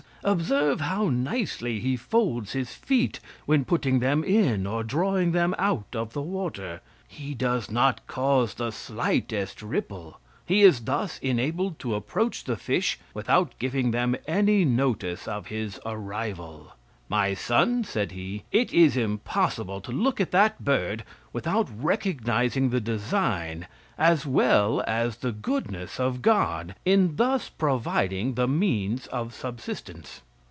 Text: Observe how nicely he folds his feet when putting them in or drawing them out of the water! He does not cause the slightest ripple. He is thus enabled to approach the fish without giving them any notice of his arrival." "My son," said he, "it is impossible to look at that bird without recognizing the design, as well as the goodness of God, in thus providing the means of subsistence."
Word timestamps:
Observe 0.23 0.81
how 0.81 1.09
nicely 1.09 1.79
he 1.79 1.97
folds 1.97 2.51
his 2.51 2.75
feet 2.75 3.19
when 3.47 3.65
putting 3.65 3.97
them 3.97 4.23
in 4.23 4.67
or 4.67 4.83
drawing 4.83 5.31
them 5.31 5.55
out 5.57 5.87
of 5.95 6.13
the 6.13 6.21
water! 6.21 6.79
He 7.07 7.33
does 7.33 7.71
not 7.71 8.05
cause 8.05 8.53
the 8.53 8.69
slightest 8.69 9.63
ripple. 9.63 10.19
He 10.45 10.61
is 10.61 10.81
thus 10.81 11.17
enabled 11.23 11.79
to 11.79 11.95
approach 11.95 12.43
the 12.43 12.55
fish 12.55 12.99
without 13.15 13.57
giving 13.57 13.89
them 13.89 14.15
any 14.27 14.63
notice 14.63 15.27
of 15.27 15.47
his 15.47 15.79
arrival." 15.87 16.73
"My 17.09 17.33
son," 17.33 17.83
said 17.83 18.11
he, 18.13 18.43
"it 18.53 18.71
is 18.71 18.95
impossible 18.95 19.81
to 19.81 19.91
look 19.91 20.21
at 20.21 20.31
that 20.31 20.63
bird 20.63 21.03
without 21.33 21.67
recognizing 21.83 22.69
the 22.69 22.79
design, 22.79 23.67
as 23.97 24.25
well 24.25 24.81
as 24.87 25.17
the 25.17 25.33
goodness 25.33 25.99
of 25.99 26.21
God, 26.21 26.73
in 26.85 27.17
thus 27.17 27.49
providing 27.49 28.35
the 28.35 28.47
means 28.47 29.07
of 29.07 29.33
subsistence." 29.33 30.21